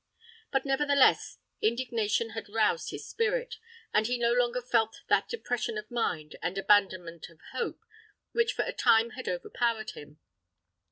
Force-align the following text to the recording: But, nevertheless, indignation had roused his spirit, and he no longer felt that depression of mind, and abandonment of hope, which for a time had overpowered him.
But, 0.51 0.65
nevertheless, 0.65 1.37
indignation 1.61 2.31
had 2.31 2.49
roused 2.49 2.89
his 2.89 3.07
spirit, 3.07 3.57
and 3.93 4.07
he 4.07 4.17
no 4.17 4.33
longer 4.33 4.59
felt 4.59 5.01
that 5.09 5.29
depression 5.29 5.77
of 5.77 5.91
mind, 5.91 6.37
and 6.41 6.57
abandonment 6.57 7.29
of 7.29 7.39
hope, 7.51 7.81
which 8.31 8.53
for 8.53 8.65
a 8.65 8.73
time 8.73 9.11
had 9.11 9.29
overpowered 9.29 9.91
him. 9.91 10.17